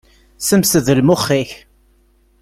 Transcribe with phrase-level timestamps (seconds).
[0.47, 1.51] Semsed lmux-ik.